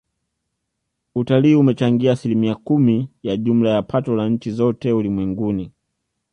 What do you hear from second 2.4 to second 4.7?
kumi ya jumla ya pato la nchi